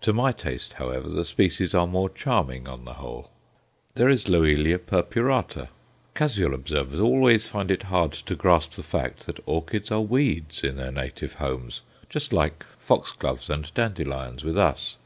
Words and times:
To 0.00 0.12
my 0.12 0.32
taste, 0.32 0.72
however, 0.72 1.08
the 1.08 1.24
species 1.24 1.72
are 1.72 1.86
more 1.86 2.08
charming 2.10 2.66
on 2.66 2.84
the 2.84 2.94
whole. 2.94 3.30
There 3.94 4.08
is 4.08 4.26
L. 4.26 4.32
purpurata. 4.40 5.68
Casual 6.16 6.52
observers 6.52 6.98
always 6.98 7.46
find 7.46 7.70
it 7.70 7.84
hard 7.84 8.10
to 8.10 8.34
grasp 8.34 8.72
the 8.72 8.82
fact 8.82 9.26
that 9.26 9.38
orchids 9.46 9.92
are 9.92 10.00
weeds 10.00 10.64
in 10.64 10.74
their 10.78 10.90
native 10.90 11.34
homes, 11.34 11.82
just 12.10 12.32
like 12.32 12.66
foxgloves 12.76 13.48
and 13.48 13.72
dandelions 13.74 14.42
with 14.42 14.58
us. 14.58 14.96